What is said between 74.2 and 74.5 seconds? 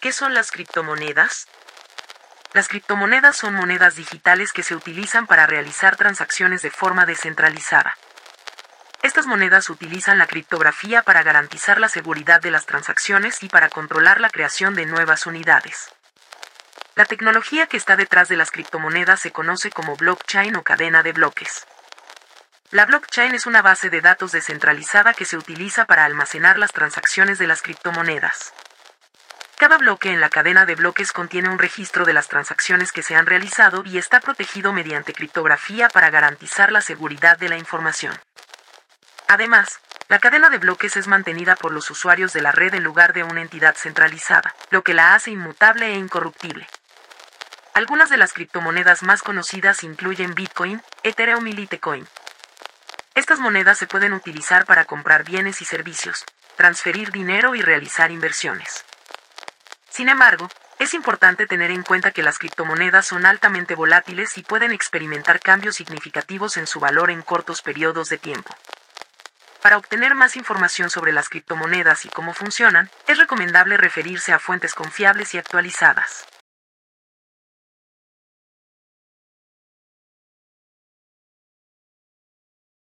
a